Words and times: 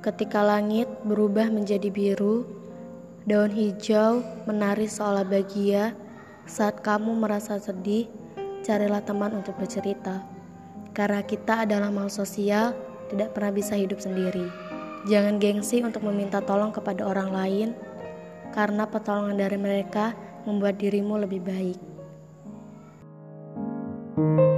Ketika 0.00 0.40
langit 0.40 0.88
berubah 1.04 1.52
menjadi 1.52 1.92
biru, 1.92 2.48
daun 3.28 3.52
hijau 3.52 4.24
menari 4.48 4.88
seolah 4.88 5.28
bahagia. 5.28 5.92
Saat 6.48 6.80
kamu 6.80 7.20
merasa 7.20 7.60
sedih, 7.60 8.08
carilah 8.64 9.04
teman 9.04 9.36
untuk 9.36 9.60
bercerita. 9.60 10.24
Karena 10.96 11.20
kita 11.20 11.68
adalah 11.68 11.92
makhluk 11.92 12.24
sosial, 12.24 12.72
tidak 13.12 13.36
pernah 13.36 13.52
bisa 13.52 13.76
hidup 13.76 14.00
sendiri. 14.00 14.48
Jangan 15.04 15.36
gengsi 15.36 15.84
untuk 15.84 16.00
meminta 16.08 16.40
tolong 16.40 16.72
kepada 16.72 17.04
orang 17.04 17.28
lain, 17.28 17.68
karena 18.56 18.88
pertolongan 18.88 19.36
dari 19.36 19.60
mereka 19.60 20.16
membuat 20.48 20.80
dirimu 20.80 21.20
lebih 21.20 21.44
baik. 21.44 21.78
thank 24.20 24.40
you 24.40 24.49